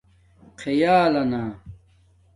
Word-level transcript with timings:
خِیالنا 0.61 1.45